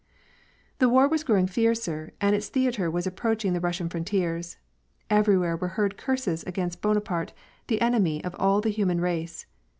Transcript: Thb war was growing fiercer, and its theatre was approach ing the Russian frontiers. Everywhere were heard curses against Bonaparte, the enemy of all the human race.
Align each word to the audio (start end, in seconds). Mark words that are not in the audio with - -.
Thb 0.79 0.89
war 0.89 1.07
was 1.07 1.23
growing 1.23 1.45
fiercer, 1.45 2.11
and 2.19 2.35
its 2.35 2.49
theatre 2.49 2.89
was 2.89 3.05
approach 3.05 3.45
ing 3.45 3.53
the 3.53 3.59
Russian 3.59 3.87
frontiers. 3.87 4.57
Everywhere 5.11 5.55
were 5.55 5.67
heard 5.77 5.95
curses 5.95 6.41
against 6.45 6.81
Bonaparte, 6.81 7.33
the 7.67 7.81
enemy 7.81 8.23
of 8.23 8.35
all 8.39 8.61
the 8.61 8.71
human 8.71 8.99
race. 8.99 9.45